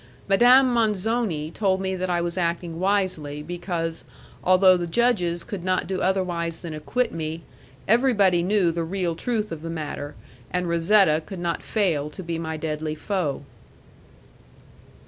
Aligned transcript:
Madame 0.27 0.73
Manzoni 0.73 1.51
told 1.51 1.79
me 1.79 1.93
that 1.95 2.09
I 2.09 2.21
was 2.21 2.35
acting 2.35 2.79
wisely, 2.79 3.43
because, 3.43 4.03
although 4.43 4.75
the 4.75 4.87
judges 4.87 5.43
could 5.43 5.63
not 5.63 5.85
do 5.85 6.01
otherwise 6.01 6.61
than 6.61 6.73
acquit 6.73 7.11
me, 7.11 7.43
everybody 7.87 8.41
knew 8.41 8.71
the 8.71 8.83
real 8.83 9.13
truth 9.15 9.51
of 9.51 9.61
the 9.61 9.69
matter, 9.69 10.15
and 10.49 10.65
Razetta 10.67 11.21
could 11.23 11.37
not 11.37 11.61
fail 11.61 12.09
to 12.09 12.23
be 12.23 12.39
my 12.39 12.57
deadly 12.57 12.95
foe. 12.95 13.43